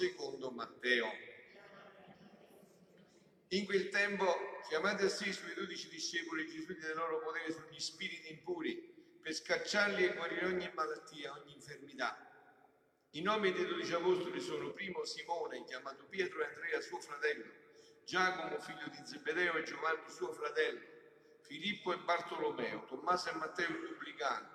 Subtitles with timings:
[0.00, 1.12] secondo Matteo.
[3.48, 4.34] In quel tempo,
[4.66, 9.34] chiamati a sé i suoi dodici discepoli, Gesù diede loro potere sugli spiriti impuri per
[9.34, 12.16] scacciarli e guarire ogni malattia, ogni infermità.
[13.10, 17.52] I nomi dei dodici apostoli sono primo Simone, chiamato Pietro e Andrea, suo fratello,
[18.06, 20.80] Giacomo, figlio di Zebedeo e Giovanni, suo fratello,
[21.42, 24.48] Filippo e Bartolomeo, Tommaso e Matteo il pubblicano,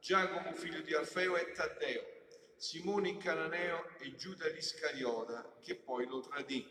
[0.00, 2.15] Giacomo, figlio di Alfeo e Taddeo,
[2.58, 6.66] Simone il cananeo e Giuda l'Iscariota, che poi lo tradì.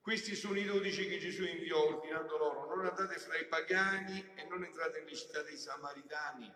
[0.00, 4.44] Questi sono i dodici che Gesù inviò ordinando loro, non andate fra i pagani e
[4.48, 6.52] non entrate nelle città dei Samaritani.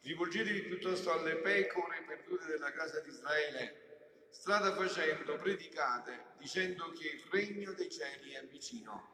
[0.00, 3.82] Rivolgetevi piuttosto alle pecore perdute della casa di Israele.
[4.30, 9.08] Strada facendo, predicate, dicendo che il regno dei cieli è vicino.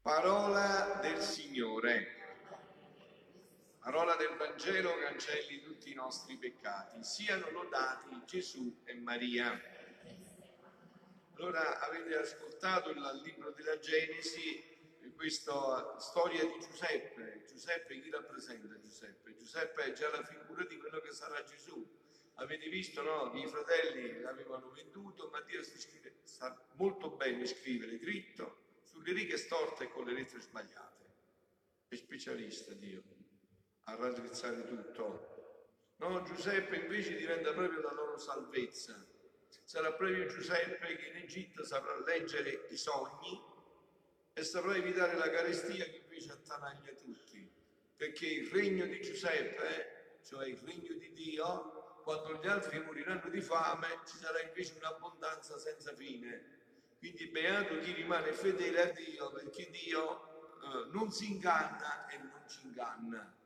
[0.00, 2.21] Parola del Signore.
[3.82, 7.02] Parola del Vangelo cancelli tutti i nostri peccati.
[7.02, 9.60] Siano lodati Gesù e Maria.
[11.34, 17.42] Allora avete ascoltato il libro della Genesi, questa storia di Giuseppe.
[17.48, 19.34] Giuseppe chi rappresenta Giuseppe?
[19.34, 21.84] Giuseppe è già la figura di quello che sarà Gesù.
[22.34, 23.32] Avete visto no?
[23.34, 29.84] i fratelli l'avevano venduto, ma Dio scrive, sa molto bene scrivere dritto sulle righe storte
[29.84, 31.04] e con le lettere sbagliate.
[31.88, 33.21] È specialista Dio
[33.84, 35.30] a raddrizzare tutto.
[35.96, 39.06] No, Giuseppe invece diventa proprio la loro salvezza.
[39.64, 43.40] Sarà proprio Giuseppe che in Egitto saprà leggere i sogni
[44.32, 47.50] e saprà evitare la carestia che invece attanaglia tutti.
[47.96, 53.40] Perché il regno di Giuseppe, cioè il regno di Dio, quando gli altri moriranno di
[53.40, 56.60] fame, ci sarà invece un'abbondanza senza fine.
[56.98, 62.42] Quindi beato chi rimane fedele a Dio, perché Dio eh, non si inganna e non
[62.48, 63.40] ci inganna.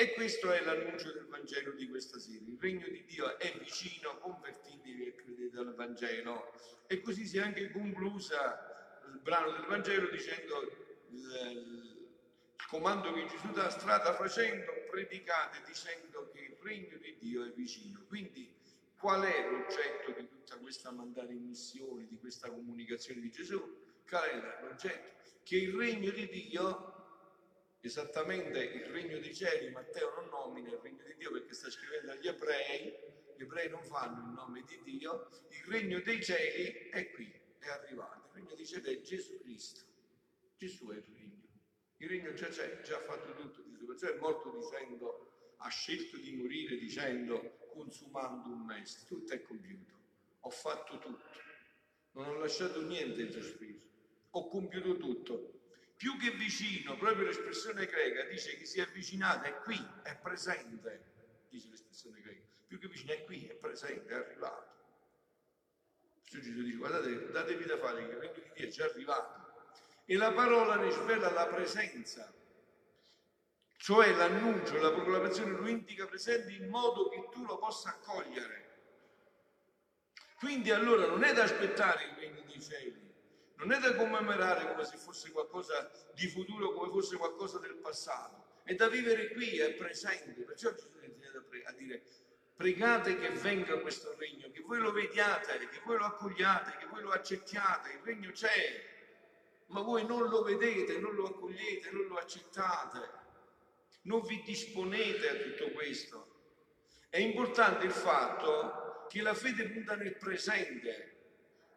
[0.00, 2.42] E questo è l'annuncio del Vangelo di questa sera.
[2.46, 6.54] Il regno di Dio è vicino, convertitevi e credete al Vangelo.
[6.86, 12.08] E così si è anche conclusa il brano del Vangelo dicendo il,
[12.66, 18.02] comando che Gesù dà strada facendo, predicate dicendo che il regno di Dio è vicino.
[18.08, 18.50] Quindi
[18.96, 23.62] qual è l'oggetto di tutta questa mandare in missione, di questa comunicazione di Gesù?
[24.08, 25.10] Qual è l'oggetto?
[25.42, 26.99] Che il regno di Dio
[27.80, 32.12] esattamente il regno dei cieli, Matteo non nomina il regno di Dio perché sta scrivendo
[32.12, 32.94] agli ebrei,
[33.36, 37.68] gli ebrei non fanno il nome di Dio, il regno dei cieli è qui, è
[37.68, 39.80] arrivato, il regno dei cieli è Gesù Cristo,
[40.56, 41.48] Gesù è il regno,
[41.96, 43.62] il regno già c'è, già ha fatto tutto,
[43.94, 49.94] Gesù è morto dicendo, ha scelto di morire dicendo, consumando un mese, tutto è compiuto,
[50.40, 51.24] ho fatto tutto,
[52.12, 53.80] non ho lasciato niente in sospeso,
[54.30, 55.59] ho compiuto tutto,
[56.00, 61.44] più che vicino, proprio l'espressione greca dice che si è avvicinato, è qui, è presente,
[61.50, 64.66] dice l'espressione greca, più che vicino è qui, è presente, è arrivato.
[66.22, 69.66] Gesù dice, guardate, datevi da fare che il regno di Dio è già arrivato.
[70.06, 72.32] E la parola ne svela la presenza,
[73.76, 78.68] cioè l'annuncio, la proclamazione lo indica presente in modo che tu lo possa accogliere.
[80.36, 83.09] Quindi allora non è da aspettare il regno dei cieli,
[83.60, 88.44] non è da commemorare come se fosse qualcosa di futuro, come fosse qualcosa del passato,
[88.64, 90.32] è da vivere qui, è presente.
[90.42, 92.02] Perciò Gesù ha insegnato a dire
[92.56, 97.02] pregate che venga questo regno, che voi lo vediate, che voi lo accogliate, che voi
[97.02, 98.88] lo accettiate, il regno c'è,
[99.66, 103.10] ma voi non lo vedete, non lo accogliete, non lo accettate,
[104.02, 106.28] non vi disponete a tutto questo.
[107.08, 111.19] È importante il fatto che la fede punta nel presente,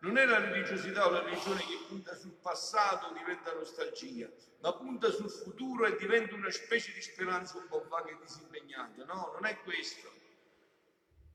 [0.03, 5.09] non è la religiosità o la religione che punta sul passato diventa nostalgia, ma punta
[5.09, 9.05] sul futuro e diventa una specie di speranza un po' vaga e disimpegnata.
[9.05, 10.11] No, non è questo.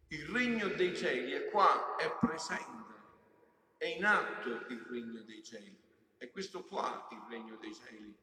[0.09, 2.95] Il regno dei cieli è qua, è presente,
[3.79, 5.77] è in atto il regno dei cieli.
[6.19, 8.15] È questo qua il regno dei cieli.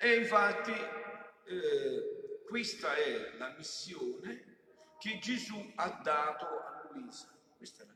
[0.00, 4.56] E infatti eh, questa è la missione
[4.98, 7.28] che Gesù ha dato a Luisa.
[7.58, 7.95] Questa è la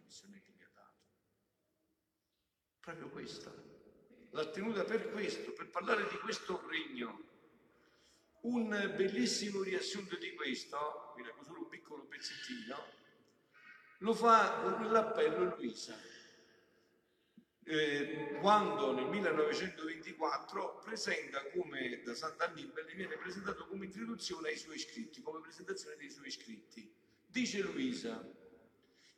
[2.80, 3.52] proprio questa.
[4.30, 7.28] L'ha tenuta per questo, per parlare di questo regno.
[8.42, 12.76] Un bellissimo riassunto di questo, vi leggo solo un piccolo pezzettino,
[13.98, 15.94] lo fa l'appello Luisa.
[17.62, 25.20] Eh, quando nel 1924 presenta come da Sant'Annibale viene presentato come introduzione ai suoi scritti,
[25.20, 26.90] come presentazione dei suoi scritti.
[27.26, 28.26] Dice Luisa,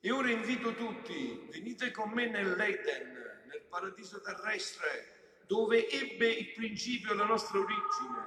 [0.01, 7.13] e ora invito tutti, venite con me nell'Eden, nel paradiso terrestre, dove ebbe il principio
[7.13, 8.25] la nostra origine,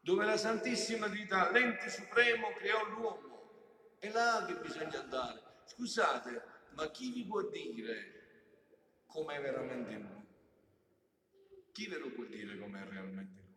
[0.00, 3.96] dove la Santissima Trinità, l'ente supremo, creò l'uomo.
[4.00, 5.40] È là che bisogna andare.
[5.64, 10.26] Scusate, ma chi vi può dire com'è veramente l'uomo?
[11.70, 13.56] Chi ve lo può dire com'è realmente l'uomo?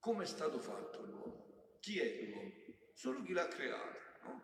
[0.00, 1.76] Come è stato fatto l'uomo?
[1.78, 2.52] Chi è l'uomo?
[2.92, 4.42] Solo chi l'ha creato, no?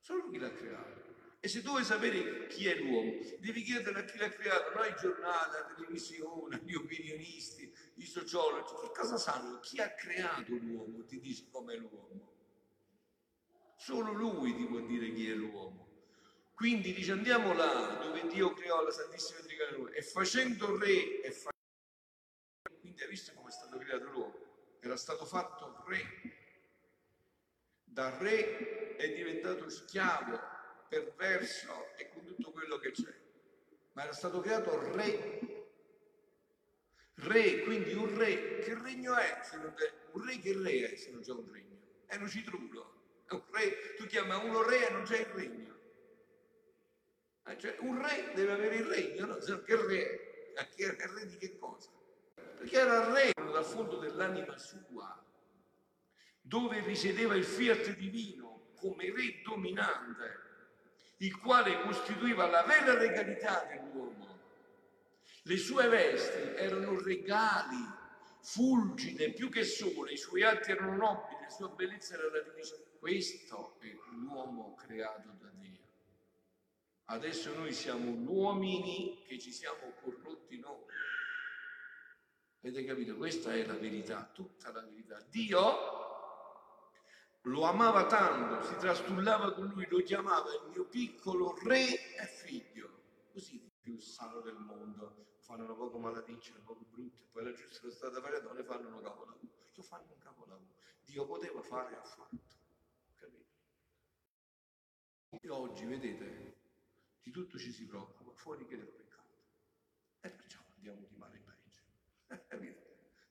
[0.00, 1.03] Solo chi l'ha creato.
[1.44, 4.84] E se tu vuoi sapere chi è l'uomo, devi chiedere a chi l'ha creato, non
[4.84, 8.72] ai giornali, alla televisione, agli opinionisti, i sociologi.
[8.80, 9.60] Che cosa sanno?
[9.60, 12.32] Chi ha creato l'uomo ti dice com'è l'uomo.
[13.76, 15.86] Solo lui ti può dire chi è l'uomo.
[16.54, 22.80] Quindi dice andiamo là dove Dio creò la Santissima Trinità e facendo re e facendo...
[22.80, 24.78] Quindi hai visto come è stato creato l'uomo?
[24.80, 26.00] Era stato fatto re.
[27.84, 30.52] Da re è diventato schiavo
[31.02, 33.12] perverso e con tutto quello che c'è.
[33.92, 35.40] Ma era stato creato re.
[37.14, 39.40] Re, quindi un re, che regno è?
[39.42, 41.78] Se non è un re che re è se non c'è un regno?
[42.06, 42.92] È un citrulo.
[43.26, 45.78] È un re, tu chiama uno re e non c'è il regno.
[47.46, 49.40] Eh, cioè, un re deve avere il regno, no?
[49.40, 50.68] Se che re è?
[50.74, 51.90] Che re di che cosa?
[52.34, 55.24] Perché era re dal fondo dell'anima sua,
[56.40, 60.43] dove risiedeva il fiat divino come re dominante
[61.18, 64.40] il quale costituiva la vera regalità dell'uomo.
[65.42, 67.84] Le sue vesti erano regali,
[68.40, 72.92] fulgide più che sole, i suoi atti erano nobili, la sua bellezza era radice.
[72.98, 75.80] Questo è l'uomo creato da Dio.
[77.06, 80.82] Adesso noi siamo uomini che ci siamo corrotti noi.
[82.62, 83.16] Avete capito?
[83.16, 85.20] Questa è la verità, tutta la verità.
[85.28, 86.13] Dio
[87.44, 93.02] lo amava tanto, si trastullava con lui, lo chiamava il mio piccolo re e figlio.
[93.32, 95.32] Così il più sano del mondo.
[95.40, 99.02] Fanno una poco malaticce, un poco brutte, poi la giusta strada per le fanno un
[99.02, 99.40] capolavoro.
[99.74, 100.72] Lo fanno un capolavoro.
[101.04, 102.38] Dio poteva fare e ha fatto.
[103.14, 103.44] Capito?
[105.28, 106.56] E oggi, vedete,
[107.20, 109.36] di tutto ci si preoccupa, fuori che del peccato.
[110.20, 111.82] E perciò andiamo di male in peggio.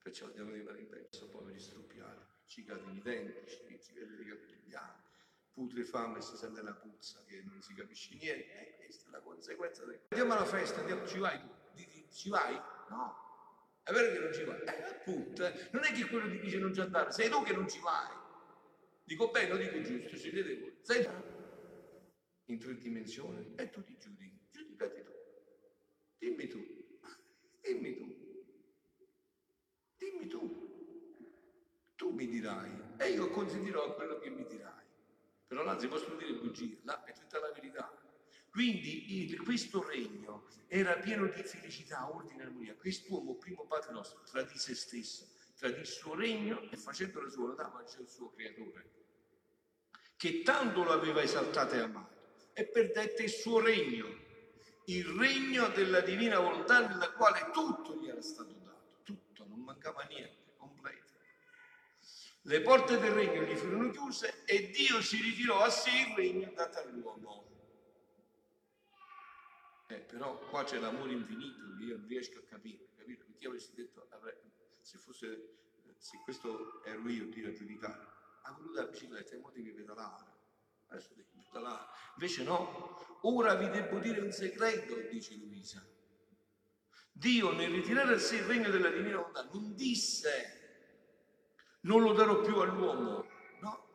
[0.04, 4.62] perciò andiamo di male in peggio, sono poveri struppiati cicatini identici, si vede i capelli
[4.64, 5.10] bianchi,
[5.54, 9.84] putrefame si sente una puzza che non si capisce niente, e questa è la conseguenza
[9.86, 10.00] del...
[10.10, 11.50] Andiamo alla festa, andiamo, ci vai tu?
[12.12, 12.54] Ci vai?
[12.90, 13.22] No.
[13.82, 14.62] È vero che non ci vai?
[14.62, 15.70] Eh, appunto, eh.
[15.72, 18.22] non è che quello ti dice non ci andare, sei tu che non ci vai.
[19.04, 20.78] Dico bene, lo dico giusto, vede voi.
[20.82, 21.12] Sei tu
[22.46, 25.12] in tre dimensioni e tu ti giudichi, giudicati tu.
[26.20, 26.60] Dimmi tu,
[27.62, 28.46] dimmi tu,
[29.98, 30.63] dimmi tu
[32.14, 34.82] mi dirai e io consentirò quello che mi dirai.
[35.48, 37.92] Però là si possono dire bugie, là è tutta la verità.
[38.50, 42.76] Quindi il, questo regno era pieno di felicità, ordine e armonia.
[42.76, 45.28] Quest'uomo, primo padre nostro, tradì se stesso,
[45.58, 48.92] tradì il suo regno e facendo la sua volontà mangiò il suo creatore,
[50.16, 52.16] che tanto lo aveva esaltato e amato,
[52.54, 54.06] e perdette il suo regno,
[54.86, 60.04] il regno della divina volontà nella quale tutto gli era stato dato, tutto, non mancava
[60.04, 60.33] niente.
[62.46, 66.52] Le porte del regno gli furono chiuse e Dio si ritirò a sé il regno
[66.54, 67.46] dato all'uomo.
[69.88, 73.24] Eh, però qua c'è l'amore infinito che io non riesco a capire, capire?
[73.24, 74.10] Perché io avessi detto,
[74.82, 75.56] se, fosse,
[75.98, 78.08] se questo ero io, Dio a giudicare,
[78.42, 80.32] ha voluto la bicicletta e mo devi pedalare.
[80.88, 81.86] Adesso devi pedalare.
[82.16, 85.82] Invece no, ora vi devo dire un segreto, dice Luisa.
[87.10, 90.63] Dio nel ritirare a sé il regno della divina volontà non disse
[91.84, 93.26] non lo darò più all'uomo.
[93.60, 93.88] No,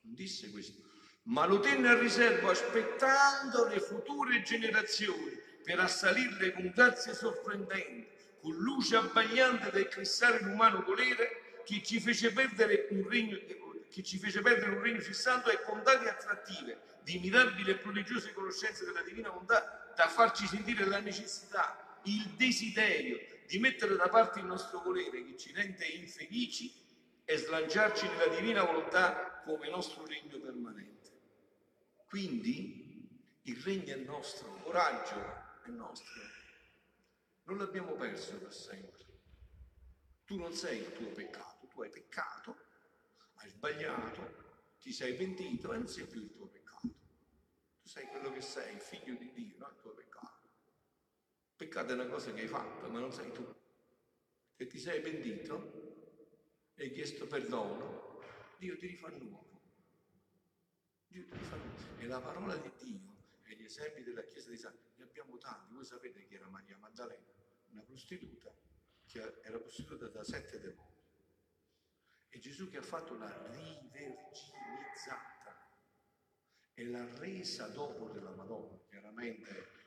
[0.00, 0.80] non disse questo,
[1.24, 8.06] ma lo tenne a riserva aspettando le future generazioni per assalirle con grazie sorprendenti,
[8.40, 13.38] con luce abbagliante del cristale umano volere che ci fece perdere un regno,
[13.90, 18.32] che ci fece perdere un regno fissato e con dati attrattive di mirabili e prodigiose
[18.32, 23.18] conoscenze della divina bontà da farci sentire la necessità, il desiderio
[23.50, 26.72] di mettere da parte il nostro volere che ci rende infelici
[27.24, 31.10] e slanciarci nella divina volontà come nostro regno permanente.
[32.06, 33.08] Quindi
[33.42, 35.16] il regno è nostro, il coraggio
[35.64, 36.20] è nostro.
[37.46, 39.04] Non l'abbiamo perso per sempre.
[40.26, 42.56] Tu non sei il tuo peccato, tu hai peccato,
[43.34, 46.86] hai sbagliato, ti sei pentito e non sei più il tuo peccato.
[47.82, 50.39] Tu sei quello che sei, figlio di Dio, non il tuo peccato.
[51.60, 53.54] Peccato è una cosa che hai fatto, ma non sei tu.
[54.56, 56.14] Se ti sei pentito
[56.74, 58.18] e hai chiesto perdono,
[58.56, 59.60] Dio ti rifà nuovo.
[61.06, 61.98] Dio ti rifà nuovo.
[61.98, 65.74] E la parola di Dio e gli esempi della Chiesa di San, ne abbiamo tanti.
[65.74, 67.26] Voi sapete chi era Maria Maddalena,
[67.72, 68.50] una prostituta
[69.04, 70.96] che era posseduta da sette demoni.
[72.30, 75.76] E Gesù che ha fatto la riverginizzata
[76.72, 78.78] e l'ha resa dopo della Madonna.
[78.88, 79.79] Chiaramente,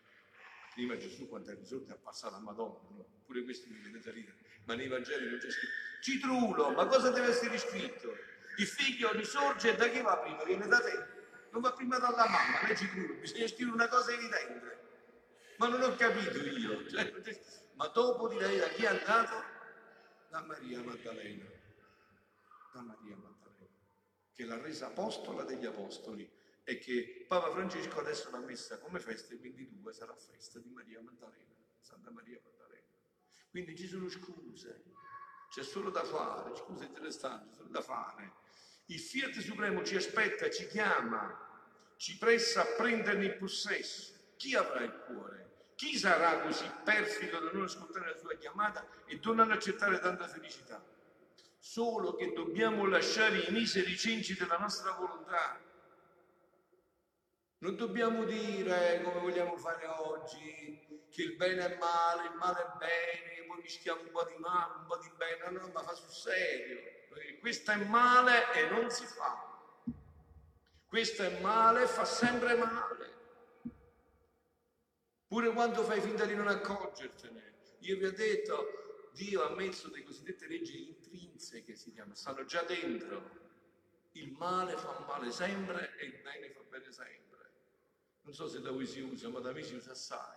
[0.73, 3.05] prima Gesù quando è risorto è apparsa a Madonna, no?
[3.25, 5.73] pure questo mi viene da ridere, ma nei Vangeli non c'è scritto.
[6.01, 8.13] Citrulo, ma cosa deve essere scritto?
[8.57, 10.43] Il figlio risorge da chi va prima?
[10.43, 11.21] Viene da te?
[11.51, 14.81] Non va prima dalla mamma, né Citrulo, bisogna scrivere una cosa evidente.
[15.57, 16.87] Ma non ho capito io.
[16.89, 17.13] Cioè,
[17.75, 19.35] ma dopo di lei da chi è andato?
[20.29, 21.45] Da Maria Maddalena.
[22.73, 23.69] Da Maria Maddalena,
[24.33, 26.32] che l'ha resa apostola degli apostoli
[26.63, 31.01] e che Papa Francesco adesso l'ha messa come festa il 22 sarà festa di Maria
[31.01, 32.87] Maddalena, Santa Maria Maddalena.
[33.49, 34.83] Quindi ci sono scuse,
[35.49, 38.33] c'è solo da fare, scuse interessanti, solo da fare.
[38.87, 44.13] Il Fiat Supremo ci aspetta, ci chiama, ci pressa a prenderne il possesso.
[44.37, 45.43] Chi avrà il cuore?
[45.75, 50.27] Chi sarà così perfido da non ascoltare la sua chiamata e da non accettare tanta
[50.27, 50.83] felicità?
[51.59, 55.59] Solo che dobbiamo lasciare i miseri cenci della nostra volontà.
[57.63, 62.77] Non dobbiamo dire come vogliamo fare oggi, che il bene è male, il male è
[62.77, 66.11] bene, poi mischiamo un po' di male, un po' di bene, no, ma fa sul
[66.11, 66.81] serio.
[67.39, 69.81] Questo è male e non si fa.
[70.85, 73.13] Questo è male e fa sempre male
[75.33, 77.53] pure quando fai finta di non accorgertene.
[77.79, 82.61] Io vi ho detto, Dio ha messo le cosiddette leggi intrinseche, si chiama, stanno già
[82.61, 83.41] dentro.
[84.11, 87.22] Il male fa male sempre e il bene fa bene sempre.
[88.23, 90.35] Non so se da voi si usa, ma da me si usa assai.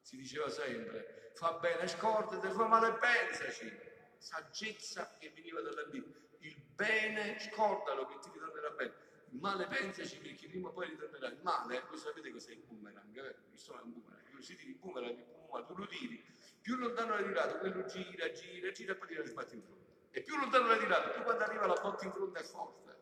[0.00, 3.70] Si diceva sempre, fa bene scordate, fa male pensaci.
[4.18, 6.20] Saggezza che veniva dalla Bibbia.
[6.40, 8.94] Il bene scordalo che ti ritornerà bene.
[9.30, 11.28] Il male pensaci perché prima o poi ritornerà.
[11.28, 13.28] Il male, voi sapete cos'è il boomerang, vero?
[13.28, 14.16] Il è un boomerang
[14.46, 16.24] si tiri il boomerang, il boomerang, tu lo tiri,
[16.60, 19.84] più lontano l'hai tirato, quello gira, gira, gira e poi ti sbatti in fronte.
[20.10, 22.96] E più lontano l'hai tirato, più quando arriva la botta in fronte è forte.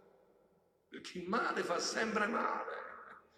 [0.89, 2.73] Perché il male fa sempre male,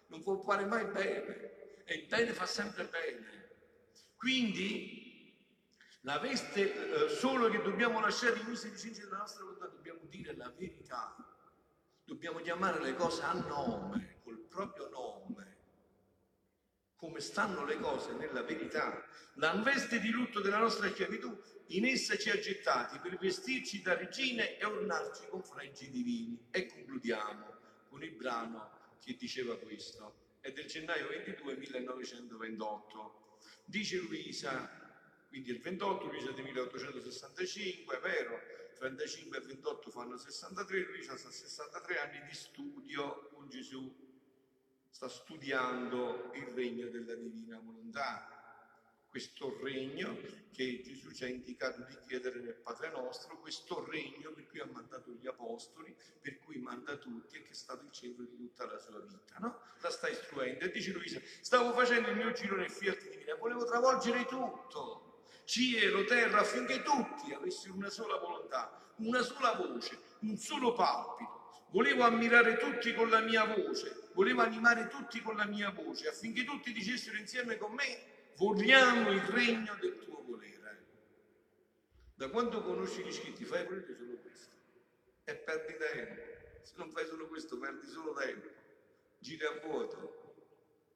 [0.09, 3.51] non può fare mai bene, e il bene fa sempre bene.
[4.17, 5.35] Quindi
[6.01, 10.35] la veste eh, solo che dobbiamo lasciare i miseri cenci della nostra volontà, dobbiamo dire
[10.37, 11.15] la verità.
[12.05, 15.57] Dobbiamo chiamare le cose a nome, col proprio nome
[16.97, 22.17] come stanno le cose nella verità, la veste di lutto della nostra schiavitù, in essa
[22.17, 26.49] ci ha gettati per vestirci da regine e ornarci con fregi divini.
[26.51, 27.55] E concludiamo
[27.91, 30.25] con il brano che diceva questo.
[30.41, 33.39] È del gennaio 22 1928.
[33.65, 34.69] Dice Luisa,
[35.29, 38.41] quindi il 28, Luisa del 1865, è vero,
[38.77, 44.05] 35 e 28 fanno 63, Luisa ha 63 anni di studio con Gesù
[44.97, 48.36] sta studiando il regno della divina volontà.
[49.17, 50.15] Questo regno
[50.53, 54.69] che Gesù ci ha indicato di chiedere nel Padre nostro, questo regno per cui ha
[54.71, 58.67] mandato gli apostoli, per cui manda tutti e che è stato il centro di tutta
[58.67, 59.39] la sua vita.
[59.39, 59.59] No?
[59.81, 63.65] La sta istruendo e dice Luisa, stavo facendo il mio giro nel Fiat Divina, volevo
[63.65, 70.75] travolgere tutto, cielo, terra, affinché tutti avessero una sola volontà, una sola voce, un solo
[70.75, 71.65] palpito.
[71.71, 76.45] Volevo ammirare tutti con la mia voce, volevo animare tutti con la mia voce affinché
[76.45, 80.55] tutti dicessero insieme con me vogliamo il regno del tuo volere.
[82.15, 84.51] Da quando conosci gli scritti fai pure solo questo
[85.25, 86.21] e perdi tempo.
[86.63, 88.49] Se non fai solo questo perdi solo tempo.
[89.19, 90.35] Giri a vuoto,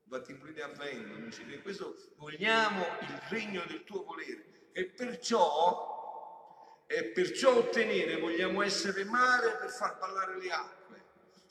[0.04, 1.62] battibrini a vento, non ci deve.
[1.62, 9.56] Questo vogliamo il regno del tuo volere e perciò, e perciò ottenere vogliamo essere mare
[9.56, 10.79] per far ballare le acque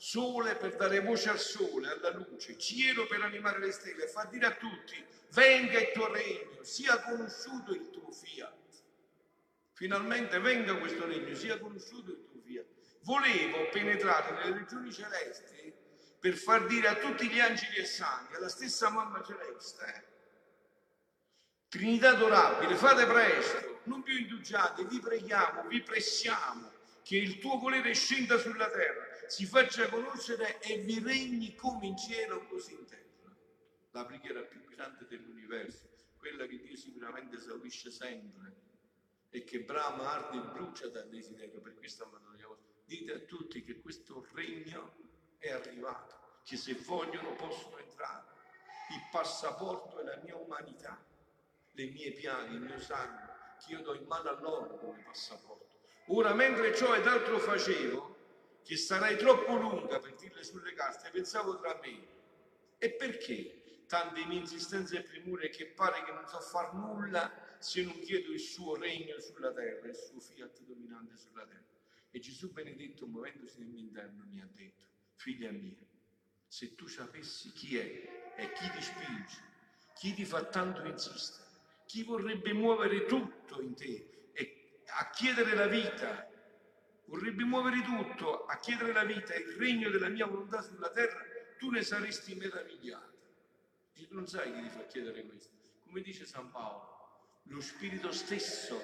[0.00, 4.46] sole per dare voce al sole, alla luce, cielo per animare le stelle, fa dire
[4.46, 8.54] a tutti, venga il tuo regno, sia conosciuto il tuo fiat.
[9.74, 12.64] Finalmente venga questo regno, sia conosciuto il tuo fiat.
[13.02, 15.70] Volevo penetrare nelle regioni celesti
[16.18, 20.08] per far dire a tutti gli angeli e santi, alla stessa mamma celeste, eh,
[21.68, 27.92] Trinità adorabile, fate presto, non più indugiate, vi preghiamo, vi pressiamo che il tuo volere
[27.92, 33.32] scenda sulla terra si faccia conoscere e vi regni come in cielo così in terra.
[33.92, 38.56] La preghiera più grande dell'universo, quella che Dio sicuramente esaurisce sempre
[39.30, 41.60] e che brama, arde e brucia dal desiderio.
[41.60, 42.56] Per questo amandogliamo.
[42.84, 44.96] Dite a tutti che questo regno
[45.38, 48.26] è arrivato, che se vogliono possono entrare.
[48.90, 51.00] Il passaporto è la mia umanità,
[51.70, 53.28] le mie piani, il mio sangue,
[53.64, 55.68] che io do in mano a loro come passaporto.
[56.08, 58.18] Ora, mentre ciò ed altro facevo,
[58.62, 62.06] che sarai troppo lunga per dirle sulle carte, pensavo tra me.
[62.78, 67.82] E perché tante mie insistenze e premure che pare che non so far nulla se
[67.82, 71.64] non chiedo il suo regno sulla terra, il suo fiat dominante sulla terra?
[72.10, 75.76] E Gesù benedetto, muovendosi nel mio interno, mi ha detto, figlia mia,
[76.46, 79.36] Se tu sapessi chi è e chi ti spinge,
[79.94, 81.48] chi ti fa tanto insistere,
[81.86, 86.29] chi vorrebbe muovere tutto in te e a chiedere la vita,
[87.10, 91.18] vorrebbe muovere tutto a chiedere la vita e il regno della mia volontà sulla terra,
[91.58, 93.18] tu ne saresti meravigliato.
[93.94, 95.50] E non sai chi ti fa chiedere questo.
[95.84, 98.80] Come dice San Paolo, lo Spirito stesso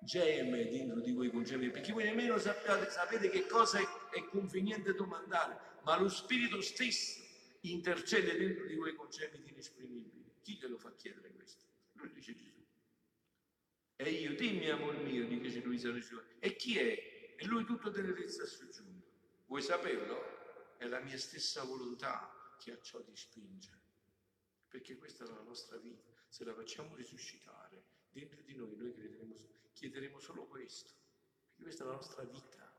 [0.00, 3.84] geme dentro di voi con gemi, perché voi nemmeno sapete, sapete che cosa è,
[4.16, 7.20] è conveniente domandare, ma lo Spirito stesso
[7.60, 10.24] intercede dentro di voi con gemiti inesprimibili.
[10.42, 11.64] Chi te lo fa chiedere questo?
[11.92, 12.55] Lui dice Gesù.
[13.96, 16.20] E io, dimmi amor mio, dice Luisa Gesù.
[16.38, 17.34] E chi è?
[17.36, 19.06] E lui tutto tenerezza ha soggiunto.
[19.46, 20.76] Vuoi saperlo?
[20.76, 23.70] È la mia stessa volontà che a ciò ti spinge.
[24.68, 26.10] Perché questa è la nostra vita.
[26.28, 28.94] Se la facciamo risuscitare dentro di noi, noi
[29.72, 30.92] chiederemo solo questo.
[31.48, 32.70] Perché questa è la nostra vita.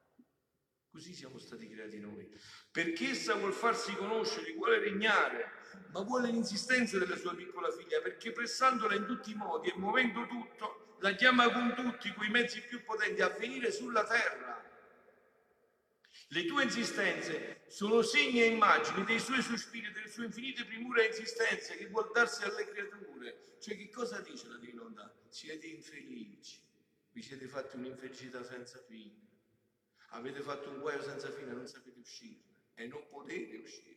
[0.90, 2.30] Così siamo stati creati noi.
[2.72, 5.52] Perché essa vuol farsi conoscere, vuole regnare,
[5.92, 10.26] ma vuole l'insistenza della sua piccola figlia, perché pressandola in tutti i modi e muovendo
[10.28, 14.64] tutto, la chiama con tutti quei mezzi più potenti a venire sulla terra.
[16.30, 21.08] Le tue insistenze sono segni e immagini dei suoi sospiri, delle sue infinite primure e
[21.08, 23.58] insistenze che vuol darsi alle creature.
[23.60, 25.14] Cioè che cosa dice la divinità?
[25.30, 26.62] Siete infelici,
[27.12, 29.26] vi siete fatti un'infelicità senza fine
[30.12, 33.96] Avete fatto un guaio senza fine, non sapete uscirne e non potete uscirne.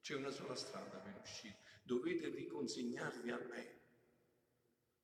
[0.00, 1.58] C'è una sola strada per uscire.
[1.82, 3.80] Dovete riconsegnarvi a me.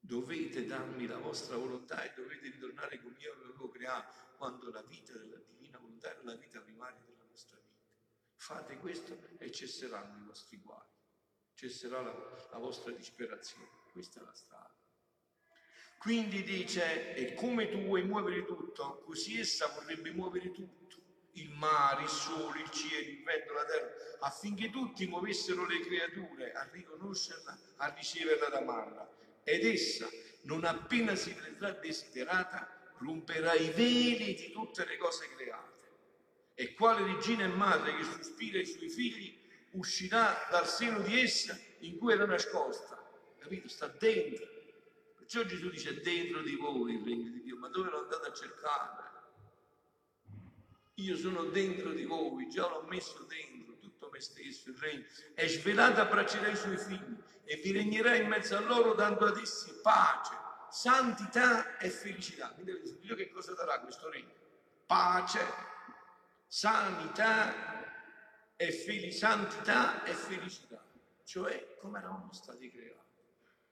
[0.09, 5.13] Dovete darmi la vostra volontà e dovete ritornare come io avevo creato quando la vita
[5.13, 7.85] della divina volontà era la vita primaria della nostra vita.
[8.35, 10.89] Fate questo e cesseranno i vostri guai,
[11.53, 13.69] cesserà la, la vostra disperazione.
[13.93, 14.75] Questa è la strada.
[15.99, 20.97] Quindi dice, e come tu vuoi muovere tutto, così essa vorrebbe muovere tutto,
[21.33, 23.91] il mare, il sole, il cielo, il vento, la terra,
[24.21, 29.17] affinché tutti muovessero le creature a riconoscerla, a riceverla, ad amarla.
[29.49, 30.09] Ed essa,
[30.43, 35.67] non appena si vedrà desiderata, romperà i veli di tutte le cose create.
[36.55, 39.39] E quale regina e madre che sospira ai suoi figli
[39.73, 42.97] uscirà dal seno di essa in cui era nascosta.
[43.39, 43.69] Capito?
[43.69, 44.57] Sta dentro
[45.29, 48.33] Perciò Gesù dice dentro di voi il regno di Dio, ma dove lo andate a
[48.33, 49.03] cercare?
[50.95, 53.58] Io sono dentro di voi, già l'ho messo dentro,
[54.19, 55.05] me stesso, il regno.
[55.35, 59.39] È svelato abbraccerà i suoi figli e vi regnerà in mezzo a loro dando ad
[59.39, 60.35] essi pace,
[60.71, 62.51] santità e felicità.
[62.51, 64.35] Quindi Dio che cosa darà questo regno?
[64.85, 65.41] Pace,
[66.47, 70.85] sanità e fel- santità e felicità.
[71.25, 72.97] Cioè come eravamo stati creati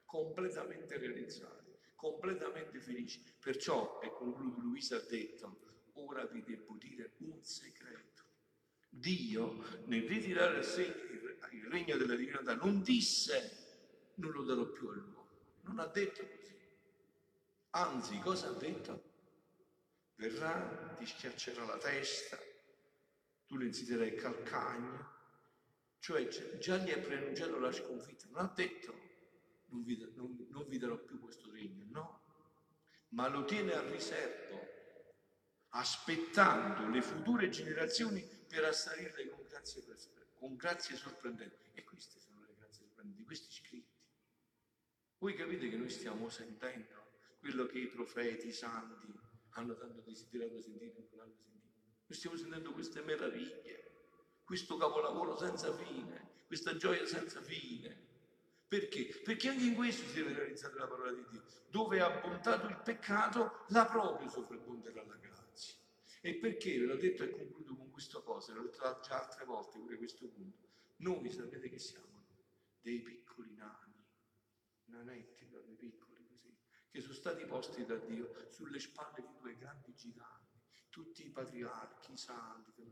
[0.04, 3.20] completamente realizzati, completamente felici.
[3.40, 5.58] Perciò, e concludo, Luisa ha detto,
[5.94, 8.05] ora vi devo dire un segreto.
[8.88, 13.64] Dio, nel ritirare il regno della divinità, non disse
[14.16, 15.28] non lo darò più all'uomo,
[15.62, 16.54] non ha detto così.
[17.70, 19.14] Anzi, cosa ha detto?
[20.14, 22.38] Verrà, ti schiaccerà la testa,
[23.46, 25.14] tu le insiderai calcagno,
[25.98, 26.26] cioè
[26.58, 29.06] già gli ha preannunciato la sconfitta, non ha detto
[29.68, 32.20] non vi, non, non vi darò più questo regno, no,
[33.10, 34.58] ma lo tiene a riservo,
[35.70, 39.84] aspettando le future generazioni per assarirle con grazie,
[40.34, 41.70] con grazie sorprendenti.
[41.74, 43.94] E queste sono le grazie sorprendenti, questi scritti.
[45.18, 47.04] Voi capite che noi stiamo sentendo
[47.40, 49.14] quello che i profeti, i santi
[49.50, 51.74] hanno tanto desiderato sentire non hanno sentito.
[52.06, 53.92] Noi stiamo sentendo queste meraviglie,
[54.44, 58.04] questo capolavoro senza fine, questa gioia senza fine.
[58.68, 59.20] Perché?
[59.24, 61.42] Perché anche in questo si deve realizzare la parola di Dio.
[61.70, 65.74] Dove è abbondato il peccato, là proprio sovrabbonderà la grazia.
[66.26, 66.76] E perché?
[66.76, 70.26] Ve l'ho detto e concludo con questa cosa, l'ho detto già altre volte pure questo
[70.26, 70.66] punto.
[70.96, 72.26] Noi sapete che siamo?
[72.80, 74.04] Dei piccoli nani,
[74.86, 76.52] nanetti proprio piccoli così,
[76.90, 80.60] che sono stati posti da Dio sulle spalle di due grandi giganti,
[80.90, 82.82] tutti i patriarchi, i santi,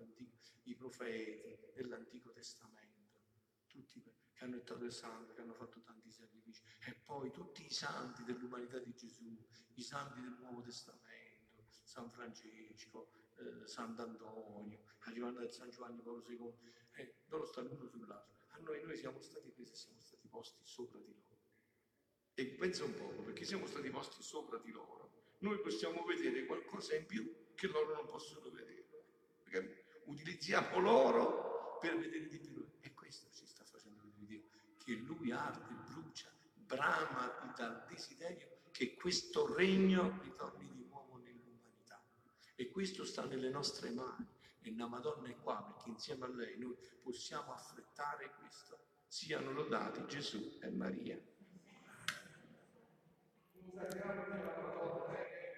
[0.63, 3.19] i profeti dell'Antico Testamento,
[3.67, 7.73] tutti che hanno ettato il sangue, che hanno fatto tanti sacrifici, e poi tutti i
[7.73, 9.37] santi dell'umanità di Gesù,
[9.75, 16.53] i santi del Nuovo Testamento, San Francesco, eh, Sant'Antonio, a San Giovanni Paolo II,
[16.93, 18.47] eh, loro stanno uno sull'altro.
[18.51, 21.23] A noi, noi siamo stati presi e siamo stati posti sopra di loro.
[22.35, 26.95] E pensa un poco, perché siamo stati posti sopra di loro, noi possiamo vedere qualcosa
[26.97, 28.87] in più che loro non possono vedere.
[29.43, 32.55] Perché utilizziamo loro per vedere di più
[34.85, 40.74] che lui arde, brucia, brama dal desiderio che questo regno ritorni.
[42.57, 44.27] E questo sta nelle nostre mani,
[44.61, 48.79] e la Madonna è qua perché insieme a lei noi possiamo affrettare questo.
[49.07, 51.21] Siano lodati Gesù e Maria.